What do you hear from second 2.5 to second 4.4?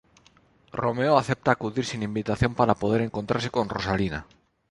para poder encontrarse con Rosalina.